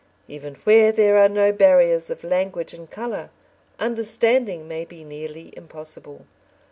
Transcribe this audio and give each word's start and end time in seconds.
Even 0.27 0.55
where 0.63 0.91
there 0.91 1.15
are 1.19 1.29
no 1.29 1.51
barriers 1.53 2.09
of 2.09 2.23
language 2.23 2.73
and 2.73 2.89
colour, 2.89 3.29
understanding 3.79 4.67
may 4.67 4.83
be 4.83 5.03
nearly 5.03 5.53
impossible. 5.55 6.25